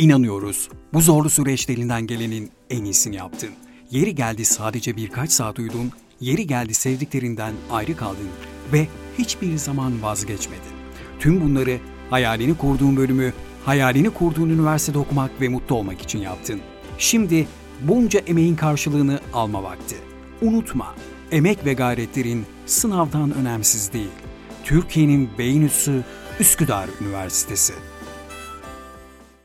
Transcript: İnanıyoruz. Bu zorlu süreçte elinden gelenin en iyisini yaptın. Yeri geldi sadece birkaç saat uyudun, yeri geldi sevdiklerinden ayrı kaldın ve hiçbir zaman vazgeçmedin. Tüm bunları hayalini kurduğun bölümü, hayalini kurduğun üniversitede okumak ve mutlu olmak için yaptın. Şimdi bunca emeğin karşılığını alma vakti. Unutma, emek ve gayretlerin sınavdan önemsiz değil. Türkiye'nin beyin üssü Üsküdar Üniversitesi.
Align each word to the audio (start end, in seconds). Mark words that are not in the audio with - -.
İnanıyoruz. 0.00 0.68
Bu 0.92 1.00
zorlu 1.00 1.30
süreçte 1.30 1.72
elinden 1.72 2.06
gelenin 2.06 2.50
en 2.70 2.84
iyisini 2.84 3.16
yaptın. 3.16 3.50
Yeri 3.90 4.14
geldi 4.14 4.44
sadece 4.44 4.96
birkaç 4.96 5.30
saat 5.30 5.58
uyudun, 5.58 5.92
yeri 6.20 6.46
geldi 6.46 6.74
sevdiklerinden 6.74 7.54
ayrı 7.70 7.96
kaldın 7.96 8.28
ve 8.72 8.86
hiçbir 9.18 9.56
zaman 9.56 10.02
vazgeçmedin. 10.02 10.72
Tüm 11.18 11.40
bunları 11.40 11.78
hayalini 12.10 12.56
kurduğun 12.56 12.96
bölümü, 12.96 13.32
hayalini 13.64 14.10
kurduğun 14.10 14.50
üniversitede 14.50 14.98
okumak 14.98 15.40
ve 15.40 15.48
mutlu 15.48 15.74
olmak 15.74 16.02
için 16.02 16.18
yaptın. 16.18 16.60
Şimdi 16.98 17.46
bunca 17.80 18.20
emeğin 18.20 18.56
karşılığını 18.56 19.20
alma 19.32 19.62
vakti. 19.62 19.96
Unutma, 20.42 20.94
emek 21.32 21.64
ve 21.64 21.72
gayretlerin 21.72 22.46
sınavdan 22.66 23.34
önemsiz 23.34 23.92
değil. 23.92 24.10
Türkiye'nin 24.64 25.30
beyin 25.38 25.62
üssü 25.62 26.04
Üsküdar 26.40 26.88
Üniversitesi. 27.00 27.72